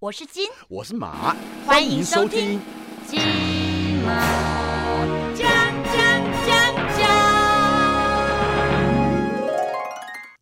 [0.00, 2.58] 我是金，我是马，欢迎收听。
[3.06, 3.20] 金
[4.02, 4.14] 马。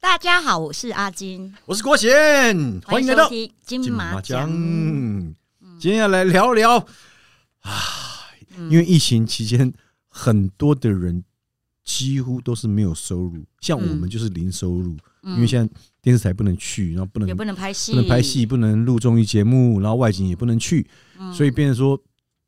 [0.01, 3.29] 大家好，我是阿金，我是郭贤，欢迎来到
[3.67, 4.49] 金马奖。
[5.81, 6.77] 今天要来聊聊
[7.63, 7.73] 啊，
[8.57, 9.75] 嗯因为疫情期间，
[10.09, 11.25] 很多的人
[11.89, 20.87] 几乎都是没有收入，像我们就是零收入，嗯因为现在电视台不能去，然后不能也不能拍戏，不能拍戏，不能录综艺节目，然后外景也不能去，
[21.19, 21.99] 嗯，所以变成说。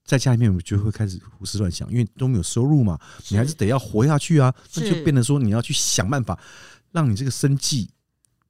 [0.02, 2.98] 在家里面，我就会开始胡思乱想，因为都没有收入嘛，
[3.28, 4.52] 你还是得要活下去啊。
[4.74, 6.36] 那就变成说，你要去想办法，
[6.90, 7.88] 让你这个生计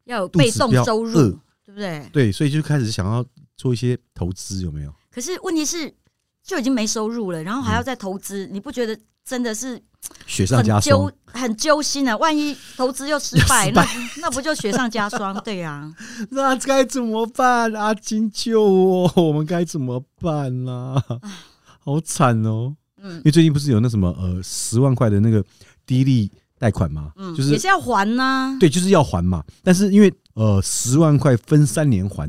[0.04, 1.12] 要有被动收入，
[1.66, 2.08] 对不对？
[2.14, 3.22] 对，所以就开始想要
[3.58, 4.94] 做一些投资，有没有？
[5.10, 5.92] 可是问题是，
[6.42, 9.78] 就已经没收入了，然后还嗯要再投资，你不觉得真的是
[10.26, 11.12] 雪上很加霜揪。
[11.32, 12.16] 很揪心啊！
[12.16, 13.86] 万一投资又失败，失败
[14.16, 15.40] 那 那不就雪上加霜？
[15.44, 15.88] 对呀、
[16.30, 17.72] 那该怎么办？
[17.72, 19.12] 阿金救我！
[19.14, 21.00] 我们该怎么办呢、
[21.78, 22.74] 好惨哦！
[23.02, 25.42] 嗯因为最近不是有那什么呃十万块的那个
[25.86, 26.28] 低利
[26.58, 29.44] 贷款吗，嗯，就是也是要还呐、对，就是要还嘛。
[29.62, 32.28] 但是因为呃十万块分三年还，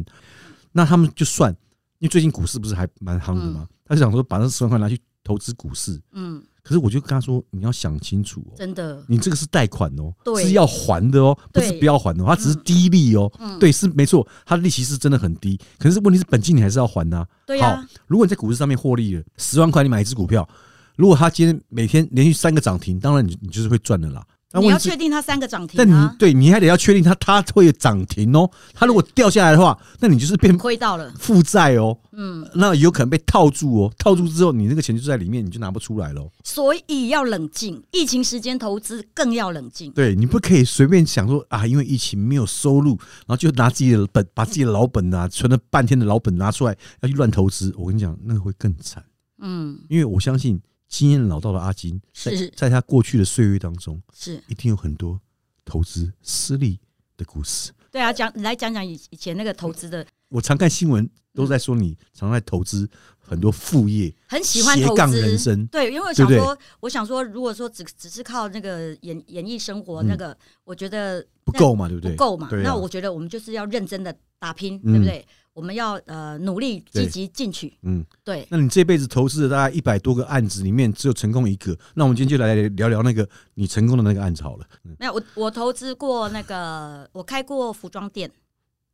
[0.73, 1.51] 那他们就算，
[1.97, 5.99] 因为最近股市不是还蛮夯的嘛，他就想说把那十万块拿去投资股市。
[6.13, 13.31] 嗯，可是我就跟他说，你要想清楚哦，真的，你这个是贷款哦，对是要还的哦，不是对不要还的哦，它只是低利哦。
[13.39, 17.27] 嗯，对，是没错，它的利息是真的很低，可是问题是本金你还是要还呐、啊。
[17.45, 17.59] 对
[18.07, 20.47] 如果你在股市上面获利了十万块，你买一只股票，
[20.95, 24.23] 如果它今天每天连续三个涨停，当然你你就是会赚的啦。
[24.53, 28.49] 那你要确定它三个涨停但你啊，对你还得要确定它它会涨停哦。
[28.73, 33.93] 它如果掉下来的话，那你就是变亏到了，负债哦，嗯，那有可能被套住哦。
[33.97, 36.29] 套住之后，你那个钱就在里面，你就拿不出来喽。
[36.43, 39.91] 所以要冷静，疫情时间投资更要冷静。
[39.91, 42.89] 对你不可以随便想说啊，因为疫情没有收入，
[43.25, 47.73] 然后就拿自己的本，把自己的老本啊，存了半天的老本拿出来要去乱投资。
[47.77, 49.03] 我跟你讲，那个会更惨，
[49.39, 50.59] 嗯，因为我相信
[50.91, 55.19] 经验老道的阿金，在是在他过去的岁月当中，是一定有很多
[55.63, 56.79] 投资失利
[57.15, 57.71] 的故事。
[57.89, 65.65] 对啊，讲你来讲讲以以前那个投资的，我常看新闻都在说你常在投资很多副业，很喜欢斜杠投资人生。
[65.67, 72.11] 对，因为我想说，我想说，如果说只只是靠那个演演艺生活，嗯那个我觉得不够嘛，对不对？
[72.11, 72.49] 不够嘛。
[72.63, 75.25] 那我觉得我们就是要认真的打拼，嗯对不对？
[75.53, 77.05] 我们要呃努力对。
[77.05, 81.77] 积极进取，嗯，对，那你这辈子投资了大概一百多个案子，里面只有成功一个。
[81.95, 84.65] 那我们今天就来聊聊那个你成功的那个案子好了。
[84.85, 88.31] 嗯，没有我我投资过那个，我开过服装店，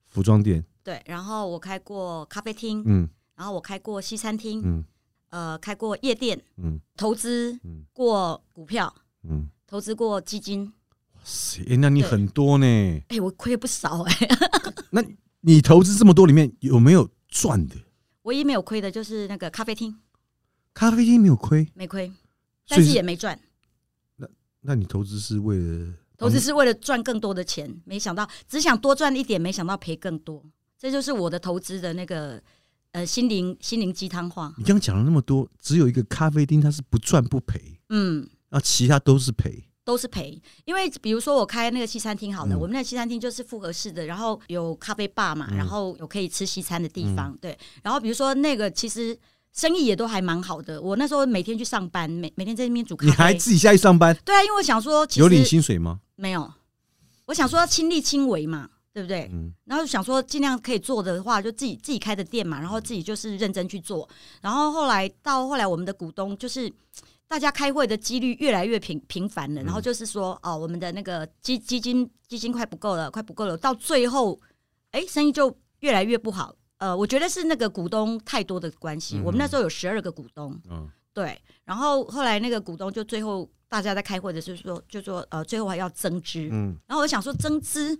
[0.07, 3.07] 服装店，对，然后我开过咖啡厅，嗯。
[3.35, 4.84] 然后我开过西餐厅，嗯。
[5.29, 6.79] 呃，开过夜店，嗯。
[6.95, 7.84] 投资嗯。
[7.94, 8.91] 过股票，
[9.29, 10.74] 嗯，投资过基金，
[11.13, 12.66] 哇塞，欸那你很多呢。
[13.09, 14.13] 哎，我亏不少哎、
[14.89, 15.03] 那
[15.41, 17.75] 你投资这么多里面有没有赚的？
[18.23, 19.97] 唯一没有亏的就是那个咖啡厅
[20.73, 22.11] 咖啡厅没有亏，没亏，
[22.67, 23.39] 但是也没赚。
[24.17, 24.27] 那
[24.61, 30.43] 那你投资是为了投资是为了赚更多的钱，没想到只想多赚一点，没想到赔更多。
[30.77, 32.41] 这就是我的投资的那个
[32.91, 34.53] 呃心灵心灵鸡汤话。
[34.57, 39.66] 你刚刚讲了那么多，只有一个咖啡厅它是不赚不赔，嗯，那其他都是赔。
[39.87, 40.37] 都是赔。
[40.65, 47.57] 因为比如说我开那个西餐厅好了，嗯我们那个西餐厅就是复合式的，然后有咖啡吧嘛，嗯然后有可以吃西餐的地方，对。
[47.81, 49.17] 然后比如说那个其实
[49.53, 50.81] 生意也都还蛮好的。
[50.81, 53.11] 我那时候每天去上班，每每天在那边煮咖啡。
[53.11, 56.01] 你还自己下去上班，对啊，因为我想说，其有领薪水吗？
[56.17, 56.51] 没有，
[57.27, 59.29] 我想说亲力亲为嘛，对不对？
[59.31, 64.07] 嗯然后想说尽量可以做的话，就自己自己开的店嘛，然后自己就是认真去做。
[64.41, 66.71] 然后后来到后来，我们的股东就是
[67.27, 74.39] 大家开会的几率越来越频频繁了，然后就是说哦，我们的那个基基金基金快不够了，快不够了，到最后，
[74.91, 76.55] 哎，生意就越来越不好。
[76.77, 79.17] 呃，我觉得是那个股东太多的关系。
[79.17, 86.47] 嗯我们那时候有十二个股东，嗯对，然后后来那个股东就最后大家在开会的时候说，就说呃，最后还要增资。
[86.51, 87.97] 嗯，然后我想说增资，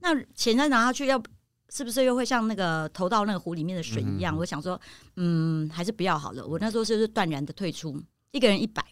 [0.00, 1.22] 那钱再拿下去要。
[1.68, 4.36] 是不是又会像那个投到那个湖里面的水一样？
[4.38, 4.80] 我想说，
[5.16, 6.46] 嗯，还是不要好了。
[6.46, 8.00] 我那时候就是断然的退出，
[8.36, 8.84] 一个人一百，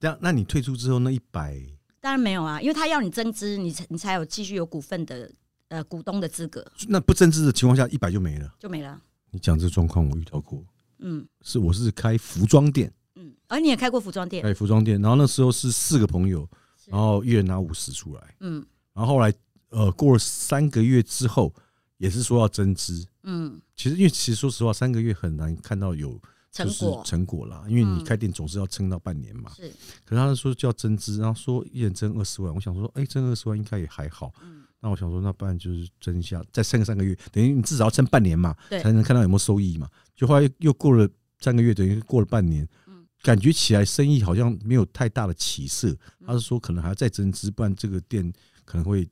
[0.00, 1.56] 这样，那你退出之后那一百，
[2.00, 5.30] 当然没有啊，因为他要你增资，你才你才有继续有股份的
[5.68, 8.52] 呃股东的资格，那不增资的情况下，一百就没了。
[8.58, 9.00] 就没了。
[9.30, 10.64] 你讲这个状况我遇到过，
[10.98, 11.24] 嗯。
[11.42, 16.48] 是我是开服装店，嗯，而你也开过服装店，开服装店，然后那时候是四个朋友，
[16.86, 18.64] 然后一人拿五十出来，嗯。
[18.92, 19.32] 然后后来
[19.70, 21.54] 呃过了三个月之后，
[21.98, 23.06] 也是说要增资。
[23.22, 29.50] 嗯，其实因为其实说实话，三个月很难看到有就是成果成果啦，因为你嗯开店总是要撑到半年嘛。
[29.56, 29.62] 是
[30.04, 34.32] 可是他说就要增资，然后说一人增二十万，我想说，哎、增二十万应该也还好。
[34.42, 39.88] 嗯那我想说，那不然就是增一下，再撑个三个月，等于你至少要撑半年嘛，才能看到有没有收益嘛。
[40.16, 41.08] 就后来又又过了
[41.38, 45.88] 三个月，等于过了半年，嗯感觉起来生意好像没有太大的起色。
[46.18, 48.32] 嗯他是说可能还要再增资，不然这个店
[48.64, 49.08] 可能会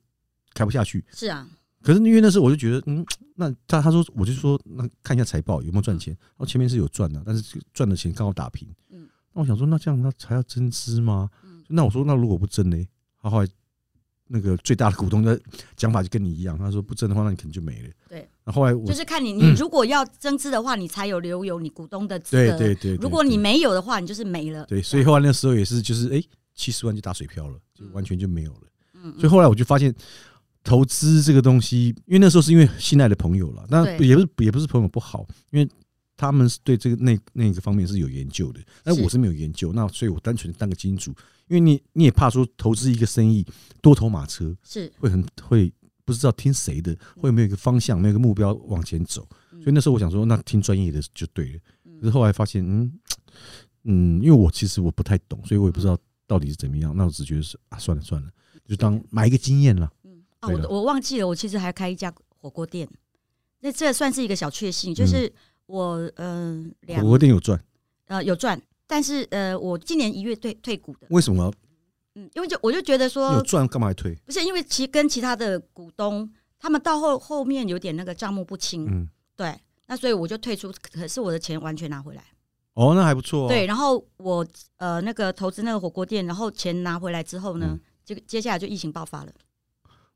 [0.54, 1.04] 开不下去。
[1.12, 1.48] 是啊，
[1.82, 3.04] 可是因为那时候我就觉得，嗯，
[3.36, 6.12] 那他他说我就说，那看一下财报有没有赚钱。
[6.12, 8.68] 然后前面是有赚的，但是赚的钱刚好打平。
[8.90, 11.30] 嗯那我想说，那这样他还要增资吗？
[11.44, 12.76] 嗯那我说，那如果不增呢？
[13.22, 13.48] 他后来
[14.26, 15.40] 那个最大的股东的
[15.76, 17.88] 讲法就跟你一样，他说不增的话，那你可能就没了。
[18.08, 22.58] 对，那后来我就是看你，嗯你如果要增资的话，你才有留有你股东的资格。
[22.58, 24.64] 对对对，如果你没有的话，你就是没了。
[24.66, 26.22] 对，所以后来那时候也是就是哎，
[26.54, 28.60] 七十万就打水漂了，就完全就没有了。
[28.94, 29.94] 嗯，所以后来我就发现，
[30.62, 35.68] 投资这个东西，因为那时候是因为信赖的朋友了，那也不是也不是朋友不好，因为
[36.16, 41.10] 他们是对这个那那个方面是有研究的，但我是没有研究，那所以我单纯当个金主，
[41.48, 43.46] 因为你你也怕说投资一个生意
[43.80, 45.72] 多头马车是会很会
[46.04, 51.60] 不知道听谁的，会没有一个方向，没有一个目标往前走，嗯所以那时候我想说，那听专业的就对了。
[51.84, 52.92] 嗯可是后来发现，嗯
[53.84, 56.96] 嗯，因为我其实我不太懂，所以我也不知道到底是怎么样。
[56.96, 58.28] 那我只觉得是啊，算了算了，
[58.66, 59.90] 就当买一个经验了。
[60.40, 62.88] 嗯啊，我我忘记了，我其实还开一家火锅店，
[63.60, 65.32] 那这算是一个小确幸，就是
[65.66, 67.62] 我嗯火两锅店有赚，
[68.06, 71.52] 呃有赚，但是呃我今年一月退退股的，为什么？
[72.14, 74.14] 嗯，因为就我就觉得说有说赚干嘛还退？
[74.26, 76.28] 不是因为其跟其他的股东
[76.58, 79.54] 他们到后后面有点那个账目不清，嗯，对，
[79.86, 82.24] 那所以我就退出，可是我的钱完全拿回来。
[82.74, 83.48] 哦，那还不错、哦。
[83.48, 84.46] 对，，然后我
[84.78, 89.32] 呃那个投资那个火锅店，然后钱拿回来之后呢嗯，就接下来就疫情爆发了，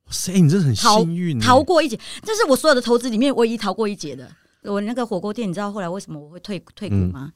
[0.07, 4.31] 哇塞，你真的很逃幸运欸，逃过一劫，这是我所有的投资里面唯一逃过一劫的。
[4.63, 7.33] 我那个火锅店，你知道后来为什么我会退退股吗？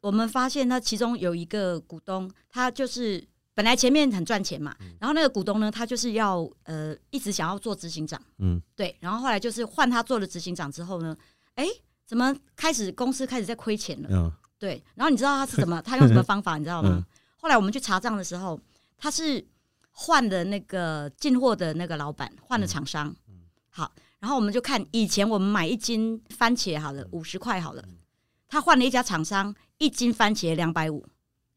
[0.00, 3.22] 我们发现他其中有一个股东，他就是
[3.54, 11.16] 本来前面很赚钱嘛，然后那个股东呢，他就是要呃一直想要做执行长，嗯，对，然后后来就是换他做了执行长之后呢，
[11.54, 11.66] 哎，
[12.04, 14.08] 怎么开始公司开始在亏钱了？
[14.10, 16.90] 嗯对，然后你知道他是怎么，他用什么方法，你知道吗？
[16.92, 17.04] 嗯
[17.36, 18.60] 后来我们去查账的时候，
[18.96, 19.44] 他是
[19.92, 23.14] 换的那个进货的那个老板，换了厂商。
[23.70, 27.84] 好，然后我们就看以前我们买一斤番茄好了，五十块好了，
[28.48, 31.06] 他换了一家厂商，一斤番茄两百五。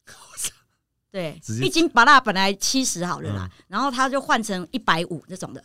[1.12, 5.64] 对一斤芭辣本来七十好了啦，然后他就换成一百五这种的。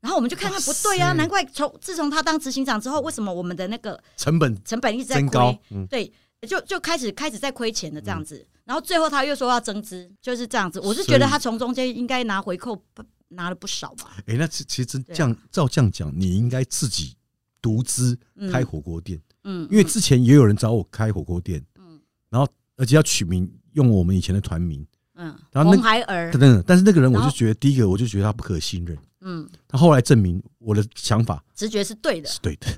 [0.00, 6.10] 然后我们就看看不对啊，难怪从自从他当执行长之后，为什么我们的那个成本成本一直在高，嗯，对，
[6.48, 10.80] 就就开始开始在亏钱的这样子，然后最后他又说要增资，就是这样子。
[10.80, 14.16] 我是觉得他从中间应该拿回扣，不拿了不少吧。
[14.24, 17.14] 哎，那其其实这样照这样讲，你应该自己
[17.60, 22.48] 独资嗯开火锅店，嗯，因为之前也有人找我开火锅店，嗯然后
[22.78, 24.86] 而且要取名用我们以前的团名，
[25.16, 32.30] 嗯，然后那红孩儿等，等，但是那个人我就觉得，第一个我就觉得他不可信任，嗯，他后来证明我的想法直觉是对的。
[32.30, 32.68] 是对的，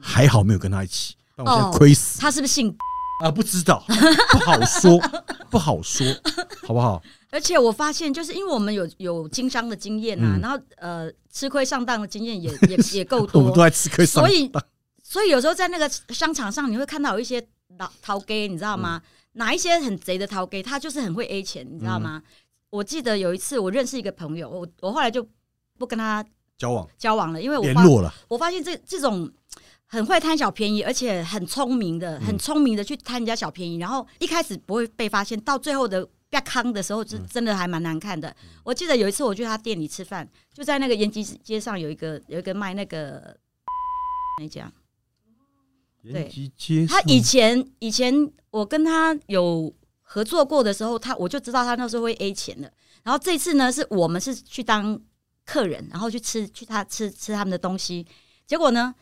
[0.00, 2.74] 还好没有跟他一起，不然我现哦在亏死他是不是姓？
[3.24, 3.30] 啊！
[3.30, 3.82] 不知道，
[4.32, 5.00] 不好说，
[5.50, 6.06] 不好说，
[6.66, 7.02] 好不好？
[7.30, 14.50] 而且我发现，就是因为我们有有经商的经验啊，嗯然后呃吃亏上当的经验也 也也够我们都多，在吃亏上所以
[15.02, 17.44] 所以有时候在那个商场上，你会看到有一些
[17.78, 19.00] 老淘 gay，你知道吗？
[19.02, 22.22] 嗯哪一些很贼的淘 gay，他就是很会 A 钱，你知道吗？
[22.70, 25.26] 我记得有一次我认识一个朋友，我我后来就
[25.76, 26.24] 不跟他
[26.56, 29.28] 交往交往了，因为我发联络了，我发现这这种
[29.86, 38.34] 很会贪小便宜，而且很聪明的、很聪明的去贪人家小便宜，然后一开始不会被发现，到最后的被康的时候，是真的还蛮难看的。
[38.64, 43.36] 我记得有一次我去他店里吃饭，就在那个延吉街上有一个有一个卖那个
[44.40, 44.72] 那家，
[46.02, 48.12] 延吉街他以前以前
[48.50, 52.72] 我跟他有合作过的时候，他我就知道他那时候会 A 钱的。
[53.04, 54.98] 然后这次呢，是我们是去当
[55.44, 58.06] 客人，然后去吃去他吃吃他们的东西。
[58.46, 58.94] 结果呢，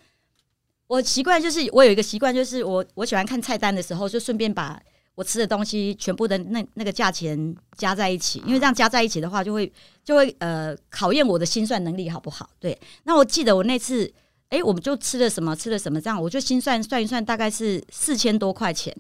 [0.93, 4.79] 我习惯就是我有一个习惯，就是我我喜欢看菜单的时候，就顺便把
[5.15, 9.73] 我吃的东西全部的那那个价钱加在一起，因为这样加在一起的话，就会
[10.05, 12.51] 就会呃考验我的心算能力好不好？
[12.61, 12.79] 对。
[13.05, 14.13] 那我记得我那次。
[14.53, 18.95] 哎，我们就吃了什么，吃了什么，这样我就心算算一算，大概是四千多块钱。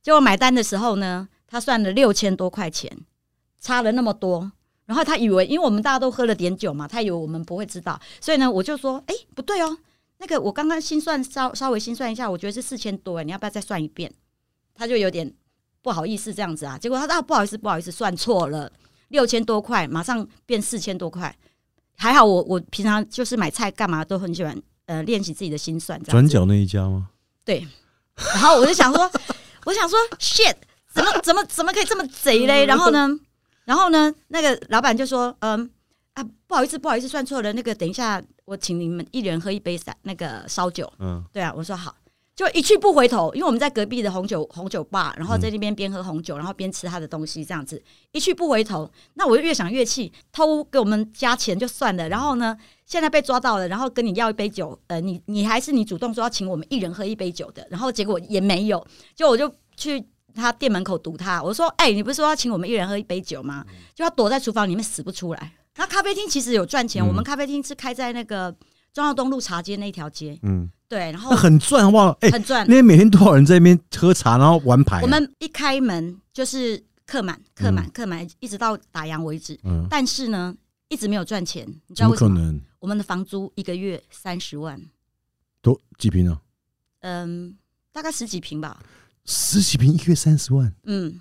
[0.00, 2.88] 结果买单的时候呢，他算了六千多块钱，
[3.60, 4.52] 差了那么多。
[4.86, 9.76] 然后他以为，因为我们大家都喝了点酒嘛，他以为我们不会知道，所以呢，我就说，哎，不对哦，
[10.22, 14.08] 那个我刚刚心算稍稍微心算一下，我觉得是四千多，哎，你要不要再算一遍？
[14.72, 15.28] 他就有点
[15.82, 16.78] 不好意思这样子啊。
[16.78, 18.70] 结果他说啊，不好意思，不好意思，算错了，
[19.08, 21.36] 六千多块，马上变四千多块。
[21.96, 26.00] 还好我我平常就是买菜干嘛都很喜欢呃练习自己的心算。
[26.04, 27.08] 转角那一家吗？
[27.44, 27.66] 对
[28.14, 29.10] 然后我就想说，
[29.66, 30.54] 我想说，shit，
[30.94, 32.64] 怎么怎么怎么可以这么贼嘞？
[32.66, 33.08] 然后呢，
[33.64, 35.68] 然后呢，那个老板就说，嗯
[36.14, 37.52] 啊，不好意思，不好意思，算错了。
[37.54, 40.92] 那个等一下，我请你们一人喝一杯散那个烧酒。
[40.98, 41.96] 嗯，对啊，我说好，
[42.36, 47.82] 就一去不回头，因为我们在隔壁的红酒红酒吧，然后在那边边喝红酒，然后边吃他的东西，这样子
[48.12, 48.90] 一去不回头。
[49.14, 52.54] 那我就越想越气，偷给我们加钱就算了，然后呢，
[52.84, 60.04] 现在被抓到了，然后跟你要一杯酒，呃，你你还是你主动说要请我们一人喝一杯酒的，然后结果也没有，就我就去
[60.34, 63.64] 他店门口堵他，我说，哎、你不是说要请我们一人喝一杯酒吗？
[63.94, 65.52] 就他躲在厨房里面死不出来。
[65.76, 68.54] 那咖啡厅其实有赚钱，嗯我们咖啡厅是开在那个
[68.92, 72.10] 中央东路茶街那一条街，嗯，对，然后那很赚好不好？
[72.20, 72.66] 哎，很赚。
[72.68, 75.00] 那天每天多少人在那边喝茶，然后玩牌啊？
[75.02, 79.58] 我们一开门就是客满，客满，客满，一直到打烊为止。
[79.64, 80.54] 嗯，但是呢，
[80.88, 82.34] 一直没有赚钱，你知怎么道为什么？
[82.34, 82.60] 可能？
[82.80, 84.78] 我们的房租一个月三十万，
[85.62, 86.40] 多几平啊？
[87.00, 87.56] 嗯，
[87.92, 88.82] 大概十几平吧，
[89.24, 91.20] 十几平一个月三十万，嗯，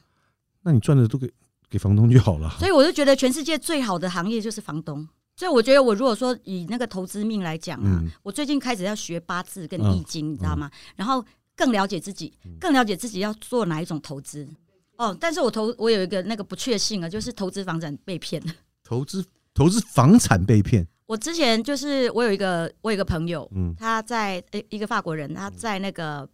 [0.63, 1.31] 那你赚的都给
[1.71, 2.53] 给房东就好了。
[2.59, 5.07] 所以我就觉得全世界最好的行业就是房东。
[5.37, 10.69] 所以我觉得，我如果说以那个投资命来讲啊，嗯我最近开始要学八字跟嗯易经，你知道吗？
[10.95, 11.25] 然后
[11.55, 14.47] 更了解自己，更了解自己要做哪一种投资。
[14.97, 18.53] 哦，但是我投我有一个那个不确信啊，就是投资房产被骗了。
[18.83, 26.27] 投资投资房产被骗，我之前就是我有一个我有一个朋友，嗯他在呃一个法国人，他在那个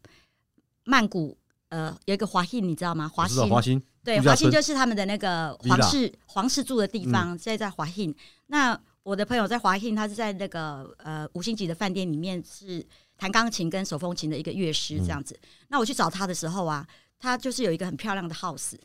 [0.83, 1.37] 曼谷
[1.69, 3.07] 呃有一个华信，你知道吗？
[3.07, 8.15] 华兴对华信就是他们的那个皇室皇室住的地方，嗯现在在华信。
[8.47, 12.85] 那我的朋友在华信，他是在那个呃五星级的饭店里面是
[13.17, 15.37] 弹钢琴跟手风琴的一个乐师这样子。
[15.67, 16.87] 那我去找他的时候啊，
[17.19, 18.75] 他就是有一个很漂亮的 house，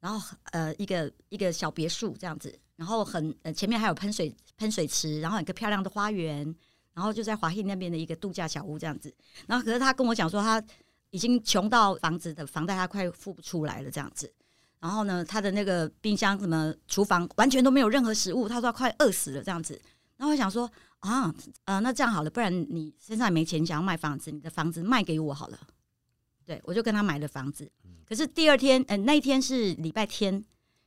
[0.00, 6.54] 然后呃一个一个小别墅这样子，然后很呃前面还有喷水喷水池，然后有一个漂亮的花园，
[6.92, 9.14] 然后就在华信那边的一个度假小屋这样子。
[9.46, 10.62] 然后可是他跟我讲说，他
[11.10, 14.32] 已经穷到房子的房贷他快付不出来了这样子。
[14.80, 19.80] 然后呢，他的那个冰箱什么厨房完全都没有任何食物，他说他快饿死了这样子。
[20.16, 25.58] 然后我想说啊，呃，那这样好了，不然你身上也没钱，想要卖房子，你的房子卖给我好了。
[26.46, 27.70] 对，我就跟他买了房子。
[28.06, 30.44] 可是第二天，呃，那一天是礼拜天，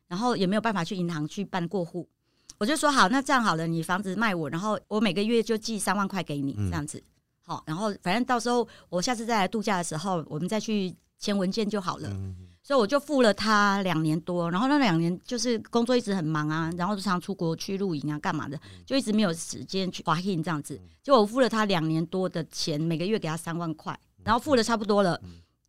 [0.08, 2.10] 然后也没有办法去银行去办过户。
[2.58, 7.02] 我就说好，那这样好了，你房子卖我，然后我每个月就寄三万块给你，嗯这样子。
[7.46, 12.10] 好，然后反正到时候我下次再来度假的时候，我们再去签文件就好了。
[12.10, 12.36] 嗯
[12.66, 20.80] 所以我就付了他两年多，然后那两年就是工作一直很忙啊，然后就常出国去露营啊，干嘛的，就一直没有时间去华信这样子。
[21.04, 25.20] 结果我付了他两年多的钱，每个月给他三万块，然后付的差不多了。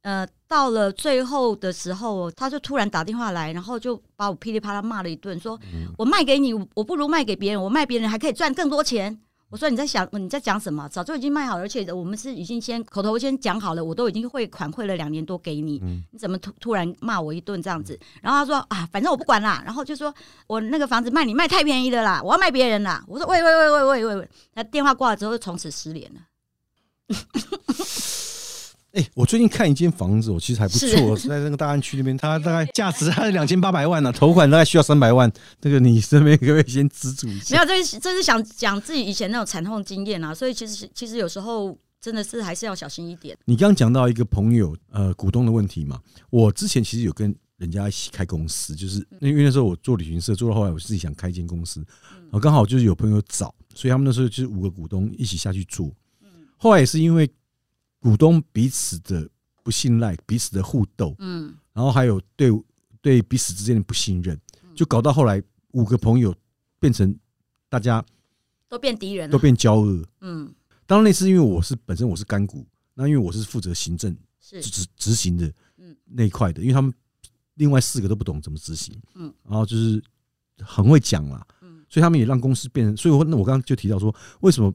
[0.03, 5.59] 呃，到了最后的时候，他就突然打电话来，然后就把我噼里啪啦骂了一顿，说
[5.99, 9.21] 我卖给你，我不如卖给别人，我卖别人还可以赚更多钱。
[9.55, 10.89] 我说你在想你在讲什么？
[10.89, 15.81] 早就已经卖好了，而且我们是已经先口头先讲好了，我都已经汇款汇了两年多给你，
[16.11, 17.97] 你怎么突突然骂我一顿这样子？
[18.21, 20.13] 然后他说啊，反正我不管啦，然后就说
[20.49, 23.05] 我那个房子卖你卖太便宜的啦，我要卖别人啦。
[23.07, 26.21] 我说喂喂喂喂喂喂喂，他电话挂了之后就从此失联了。
[28.95, 35.31] 哎、我最近看一间房子，我其实还不是错，在那个大安区那边，它大概价值它是两千八百万呢、头款大概需要三百万。
[35.61, 37.61] 这个你身边可不可以先资助一下没？
[37.61, 43.37] 有，这是这是想讲自己以前那种惨痛经验啊，所以其实其实有时候真的是还是要小心一点。
[43.47, 55.91] 你刚刚讲到一个朋友呃股东的问题嘛，我之前其实有跟人家一起开公司，就是因为那时候我做旅行社，做到后来我自己想开一间公司，然后刚好就是有朋友找，所以他们那时候就是五个股东一起下去做。
[56.57, 57.29] 后来也是因为
[58.05, 59.27] 股东彼此的
[59.63, 62.51] 不信赖，彼此的互斗，嗯，然后还有对
[63.01, 64.39] 对彼此之间的不信任，
[64.75, 66.35] 就搞到后来五个朋友
[66.79, 67.19] 变成
[67.71, 68.05] 大家
[68.69, 69.31] 都变敌人。
[69.31, 70.05] 都变交恶。
[70.21, 74.61] 嗯，当然那次因为我是本身我是干股，那因为我是负责行政是。
[74.61, 75.97] 执执执行的嗯。
[76.05, 76.93] 那一块的，因为他们
[77.55, 80.03] 另外四个都不懂怎么执行，嗯，然后就是
[80.59, 81.83] 很会讲啦，嗯。
[81.89, 84.71] 所以他们也让公司变成，所以我那我刚刚就提到说，为什么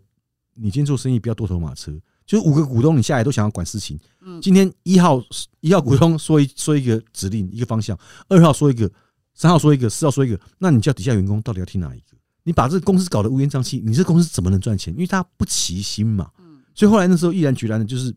[0.56, 1.96] 你今天做生意不要多头马车？
[2.30, 5.20] 就是五个股东你下来都想要管事情，嗯今天一号
[5.62, 8.88] 一号股东说一说一个指令一个方向，二号说一个，
[9.34, 12.16] 三号说一个，四号说一个，那你叫底下员工到底要听哪一个？
[12.44, 14.94] 你把这个公司搞得乌烟瘴气，你这公司怎么能赚钱？
[14.94, 16.30] 因为他不齐心嘛。
[16.38, 18.16] 嗯所以后来那时候毅然决然的，就是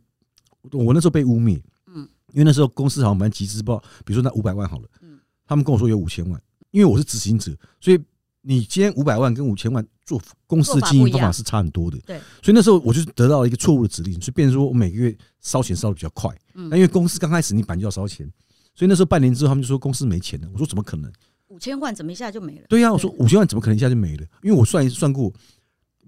[0.73, 6.39] 我那时候被污蔑，嗯因为那时候公司好像蛮集资，不知道，比如说那五百万好了，嗯他们跟我说有五千万，
[6.71, 7.99] 因为我是执行者，所以
[8.43, 16.69] 你今天五百万跟五千万做公司的经营方法是差很多的，对，所以那时候我就得到了一个错误的指令，所以变成说我每个月烧钱烧的比较快，嗯。
[16.69, 18.31] 那因为公司刚开始你本来就要烧钱，
[18.75, 21.11] 所以那时候半年之后他们就说公司没钱了，我说怎么可能？
[21.49, 22.67] 五千万怎么一下就没了？
[22.69, 24.27] 对呀、我说五千万怎么可能一下就没了？
[24.43, 25.31] 因为我算算过，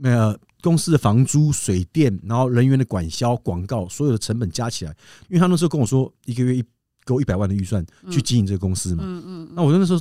[0.02, 4.90] 呃，公司的房租、水电，然后人员的管销、广告，所有的成本加起来，
[5.28, 6.64] 因为他那时候跟我说一个月一
[7.04, 9.48] 给我一百万的预算去经营这个公司嘛，嗯嗯。
[9.54, 10.00] 那我那时候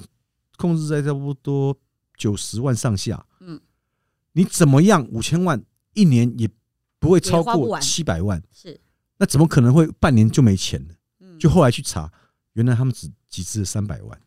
[0.58, 1.78] 控制在差不多
[2.18, 3.60] 九十万上下，嗯，
[4.34, 6.50] 你怎么样五千万一年也
[7.00, 8.80] 不会超过七百万，是，
[9.18, 10.94] 那怎么可能会半年就没钱了？
[11.20, 12.12] 嗯，就后来去查，
[12.54, 14.20] 原来他们只集资了三百万。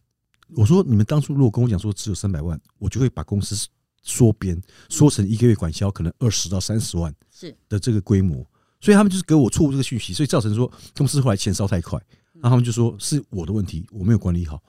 [0.54, 3.68] 我说你们当初如果跟我讲说只有三百万，我就会把公司
[4.02, 8.46] 缩编，缩成一个月管销可能二十到三十万是，的这个规模。
[8.80, 12.00] 所以他们就是给我错误这个讯息，所以造成说公司后来钱烧太快，
[12.34, 14.62] 然后他们就说是我的问题，我没有管理好。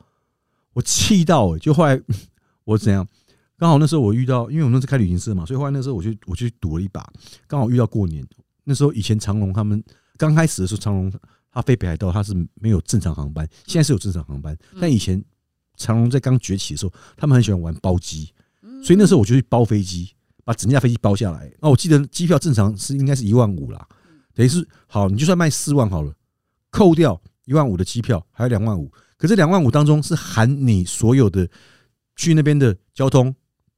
[0.74, 2.02] 我气到哎、就后来
[2.68, 3.08] 我怎样？
[3.58, 7.10] 刚好那时候我遇到，因为我那时候开旅行社嘛，所以后来那时候我去我去赌了一把，
[7.48, 8.28] 刚好遇到过年。
[8.66, 9.82] 那时候以前长龙他们
[10.18, 11.10] 刚开始的时候，长龙
[11.50, 15.24] 他飞北海道他是没有正常航班，现在是有正常航班，但以前
[15.78, 20.12] 长龙在刚崛起的时候，他们很喜欢玩包机，嗯所以那时候我就去包飞机，
[20.44, 21.50] 把整架飞机包下来。
[21.62, 23.88] 那我记得机票正常是应该是一万五啦，
[24.36, 26.14] 等于是好，你就算卖四万好了，
[26.70, 28.92] 扣掉一万五的机票，还有两万五。
[29.18, 31.50] 可是两万五当中是含你所有的
[32.18, 33.34] 去那边的交通、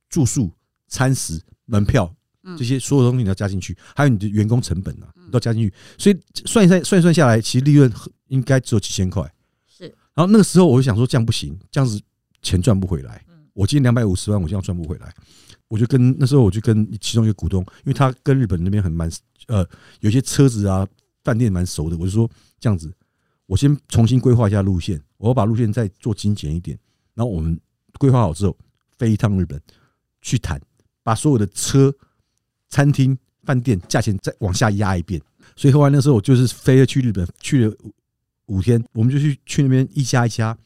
[0.09, 0.51] 住宿、
[0.87, 2.11] 餐食、门票
[2.43, 5.73] 嗯这些所有东西你要加进去，还有你的员工成本啊，都要加进去。
[5.97, 7.91] 所以算一算算一算下来，其实利润
[8.29, 9.21] 应该只有几千块。
[9.67, 9.83] 是，
[10.15, 12.01] 然后那个时候我就想说，这样不行，这样子
[12.41, 13.23] 钱赚不回来。
[13.53, 15.13] 我今天两百五十万，我这样赚不回来。
[15.67, 19.11] 我就跟那时候我就跟其中一个股东，因为他跟日本那边很蛮
[19.47, 19.67] 呃，
[19.99, 20.87] 有些车子啊、
[21.23, 22.27] 饭店蛮熟的，我就说
[22.59, 22.91] 这样子，
[23.45, 26.79] 我先重新规划一下路线，我要把路线再做精简一点。
[27.13, 27.59] 然后我们
[27.97, 28.55] 规划好之后，
[28.97, 29.61] 飞一趟日本
[30.21, 30.61] 去谈，
[31.03, 31.93] 把所有的车、
[32.69, 35.21] 餐厅、饭店价钱再往下压一遍。
[35.55, 37.93] 所以后来那时候我就是飞了去日本，去了五
[38.57, 40.57] 五天，我们就去去那边一家一家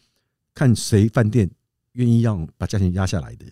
[0.53, 1.49] 看谁饭店
[1.93, 3.45] 愿意让把价钱压下来的，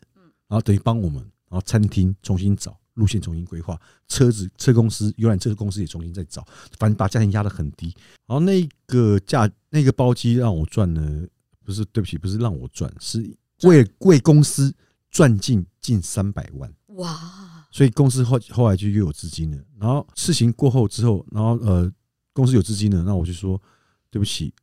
[0.48, 6.46] 然后等于帮我们，然后餐厅重新找路线重新规划，车子车公司游览车公司也重新再找，
[6.78, 7.96] 反正把价钱压得很低。
[8.28, 11.28] 然后那个价那个包机让我赚了，
[11.64, 13.22] 不是对不起，不是让我赚，是
[13.64, 14.74] 为为公司
[15.10, 16.74] 赚进近三百万。
[16.96, 19.64] 哇，所以公司后后来就又有资金了。
[19.80, 21.92] 然后事情过后之后，然后呃，
[22.34, 23.62] 公司有资金了，那我就说
[24.10, 24.54] 对不起，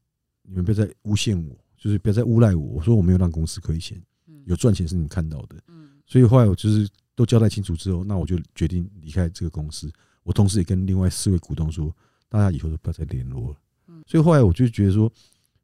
[0.42, 2.62] 你们不要再诬陷我，就是不要再诬赖我。
[2.62, 5.56] 我说我没有让公司亏钱，嗯有赚钱是你们看到的。
[5.68, 9.90] 嗯所以后来我就是都交代清楚之后，那我就决定离开这个公司。
[10.22, 11.94] 我同时也跟另外四位股东说，
[12.28, 13.56] 大家以后都不要再联络了
[13.88, 14.02] 嗯。
[14.06, 15.10] 所以后来我就觉得说，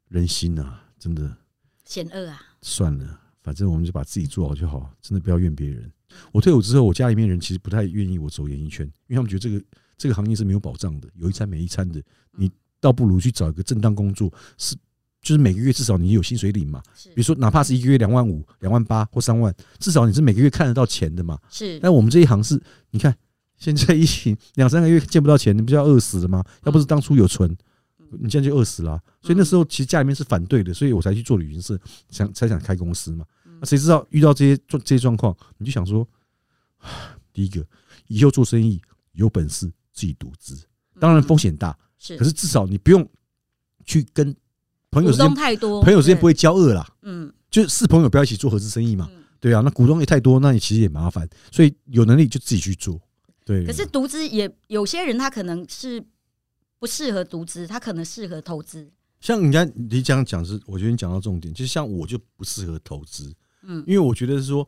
[0.07, 1.35] 人心啊，真的
[1.83, 5.87] 险恶啊，算了，反正我们就把自己做好就好，真的不要怨别人。
[6.31, 9.63] 我退伍之后，我家里面人其实不太愿意我走演艺圈，因为他们觉得这个
[9.99, 14.75] 这个行业是没有保障的，有一餐没一餐的，你倒不如去找一个正当工作，是
[15.21, 16.81] 就是每个月至少你有薪水领嘛。
[16.95, 21.39] 是比如说，哪怕是一个月两万五、两万八或三万，至少你是每个月看得到钱的嘛。
[21.51, 23.15] 是，但我们这一行是，你看
[23.57, 26.43] 现在疫情两三个月见不到钱，你不是要饿死了吗？
[26.63, 27.55] 要不是当初有存，
[28.19, 33.25] 你现在就饿死了啊、所以那时候其实家里面是反对的，所以我才去做旅行社，想才想开公司嘛。
[33.59, 36.07] 那谁知道遇到这些状这些状况，你就想说，
[37.31, 37.65] 第一个
[38.07, 38.81] 以后做生意
[39.13, 40.57] 有本事自己独资，
[40.99, 43.07] 当然风险大，嗯是，可是至少你不用
[43.85, 44.35] 去跟
[44.91, 46.87] 朋友之间太多，朋友之间不会交恶啦。
[47.03, 47.31] 嗯。
[47.51, 49.23] 就是是朋友不要一起做合资生意嘛，嗯。
[49.39, 52.99] 对啊，那股东也太多，那你其实也麻烦，所以有能力就自己去做。
[53.45, 56.03] 对，可是独资也有些人他可能是
[56.85, 58.87] 不适合独资，他可能适合投资。
[59.19, 64.67] 像人家你这样讲是，我觉得你讲到重点，就是像我就不适合投资，嗯因为我觉得是说，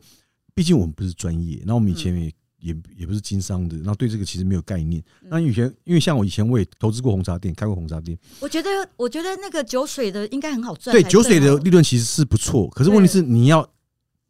[0.52, 2.26] 毕竟我们不是专业，然后我们以前也、
[2.58, 5.00] 也也不是经商的，然后对这个其实没有概念。
[5.22, 11.00] 嗯那以前因为像我以前我也投资过红茶店，开过红茶店，我觉得，我觉得那个酒水的应该很好赚对。
[11.04, 13.72] 酒水的利润其实是不错，可是问题是你要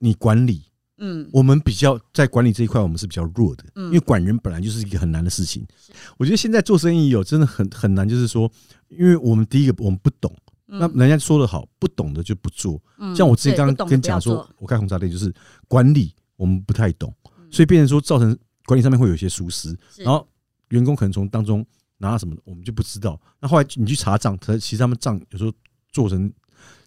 [0.01, 0.64] 你管理，
[0.99, 1.29] 嗯。
[1.33, 3.87] 我们比较在管理这一块，我们是比较弱的，嗯。
[3.87, 5.67] 因为管人本来就是一个很难的事情。
[6.17, 8.51] 我觉得现在做生意有真的很很难，就是说，
[8.89, 10.33] 因为我们第一个我们不懂，
[10.69, 10.79] 嗯。
[10.79, 12.81] 那人家说的好，不懂的就不做。
[12.99, 15.33] 嗯像我之前刚刚跟讲说，我开红茶店就是
[15.67, 20.27] 管理我们不太懂，嗯所以变成说造成管理上面会有一些疏失，然后
[20.69, 21.65] 员工可能从当中
[21.97, 23.19] 拿到什么我们就不知道。
[23.41, 25.53] 那后来你去查账，可是其实他们账有时候
[25.91, 26.31] 做成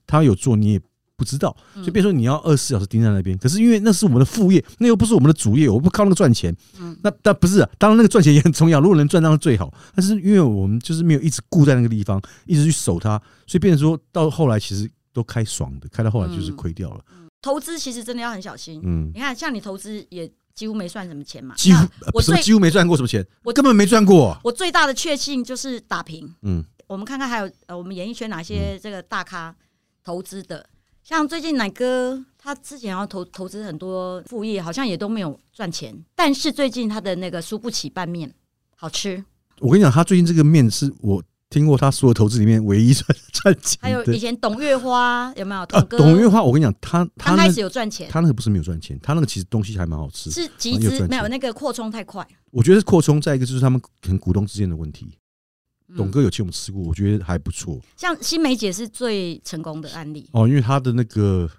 [0.06, 0.82] 他有做你也
[1.22, 3.38] 不知道，嗯所以变成说你要二十四小时盯在那边。
[3.38, 6.52] 可是因为那是我们的副业，那又不是我们的主业，我不靠那个赚钱。
[6.80, 9.72] 嗯那但不是、啊，当然那个赚钱也很重要，如果能赚当然最好。
[9.94, 17.04] 但是因为我们就是没有一直顾在那个地方，一直去守它，所以变成说到后来其实都开爽的，开到后来就是亏掉了。
[17.42, 18.82] 投资其实真的要很小心。
[18.84, 21.56] 嗯，你看，像你投资也几乎没赚什么钱嘛。
[21.56, 24.38] 几乎那我最什么几乎没赚过什么钱，我根本没赚过。
[24.44, 26.32] 我最大的确信就是打平。
[26.44, 29.56] 嗯，我们看看还有呃，我们演艺圈哪些这个大咖
[30.04, 30.64] 投资的，
[31.04, 38.34] 像最近奶哥他之前要投投资很多副业，好像也都没有赚钱，但是最近他的那个输不起拌面
[38.76, 39.24] 好吃，
[39.60, 43.78] 我跟你讲，他最近这个面是我听过他所有投资里面唯一赚 赚钱。
[43.82, 45.62] 还有以前董月花有没有？
[45.62, 50.32] 啊，董哥董月花，我跟你讲，他他刚开始有赚钱，他那个不是没有赚钱，他那个其实东西还蛮好吃。
[50.32, 52.26] 是集资没有那个扩充太快。
[52.52, 55.18] 我觉得是扩充，再一个就是他们可能股东之间的问题。
[55.92, 55.98] 嗯。
[55.98, 57.80] 董哥有请我们吃过，我觉得还不错。
[57.96, 61.50] 像新梅姐是最成功的案例，哦，因为她的那个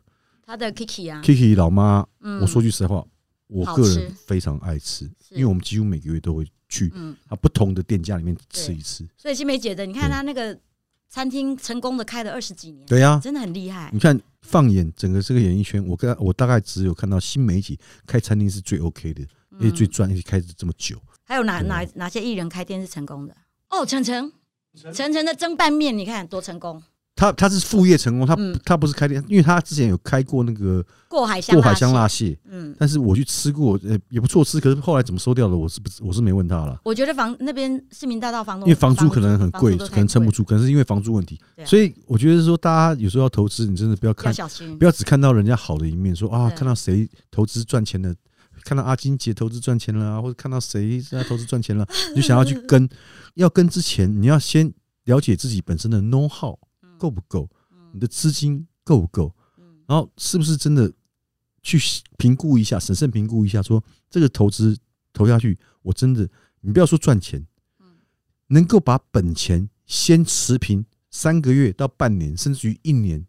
[0.45, 2.41] 她的 Kiki 啊，Kiki 老妈，嗯。
[2.41, 3.05] 我说句实话，
[3.47, 9.07] 我个人非常爱吃，是因为我们几乎每个月都会去嗯，他不同的店家里面吃一次。
[9.17, 10.59] 所以新梅姐的，你看对她那个
[11.09, 13.91] 餐厅成功的开了二十几年，对呀、真的很厉害。
[13.93, 13.99] 你。
[13.99, 19.21] 看放眼整个这个演艺圈，我跟我大概只有看到新梅姐开餐厅是最 OK 的，
[19.53, 21.01] 因为最嗯赚，而且开的这么久。
[21.23, 23.37] 还有哪哪哪些艺人开店是成功的？
[23.73, 24.31] 哦，晨晨，
[24.93, 25.25] 晨晨？
[25.25, 26.83] 的蒸拌面，你看多成功，
[27.17, 28.55] 他他是副业成功，他嗯。
[28.65, 41.65] 他不是开店，因为他之前有开过那个过海香过海香辣蟹，嗯，但是我去吃过，呃，也不错吃，可是后来怎么收掉了，我是不我是没问他了，我觉得房那边市民大道房东因为房租可能很贵，可能撑不住，可能是因为房租问题，啊。
[41.65, 44.79] 所以我觉得说大家有时候要投资，你真的不要要看，小心。
[44.79, 44.85] 不。
[44.85, 48.15] 要只看到人家好的一面，说啊，看到谁投资赚钱了。
[48.65, 52.89] 看到阿金姐投资赚钱了啊，或者看到谁在投资赚钱了，你就想要去跟。
[53.35, 54.71] 要跟之前，你要先
[55.05, 56.59] 了解自己本身的 know how
[56.99, 57.49] 够不够，
[57.95, 59.65] 你的资金够不够，嗯。
[59.89, 60.93] 然后是不是真的
[61.63, 61.81] 去
[62.19, 64.77] 评估一下，审慎评估一下，说这个投资
[65.15, 66.29] 投下去，我真的，
[66.61, 67.47] 你不要说赚钱，
[68.49, 73.27] 能够把本钱先持平三个月到半年，甚至于一年，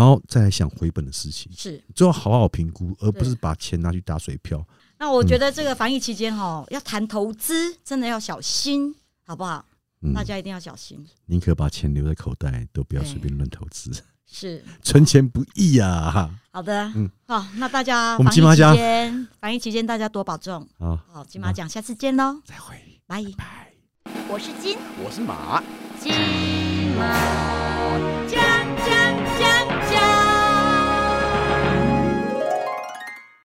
[0.00, 1.78] 然后再来想回本的事情，是。
[1.94, 4.66] 最好好好评估，而不是把钱拿去打水漂。
[4.98, 8.94] 那我觉得这个防疫期间哈，要谈投资，真的要小心，
[9.26, 9.62] 好不好？
[10.00, 11.06] 嗯大，家一定要小心。
[11.26, 13.92] 宁可把钱留在口袋，都不要对随便乱投资，
[14.24, 16.30] 是 存钱不易啊！
[16.50, 20.66] 好的，嗯好，那大家我们防疫期金马奖间，防疫期间大家多保重。
[20.78, 22.74] 好，好，金马奖下次见喽，再会，
[23.06, 23.22] 拜。
[23.36, 23.70] 拜。
[24.30, 25.62] 我是金我是马。
[26.00, 26.10] 金
[26.96, 28.59] 马奖。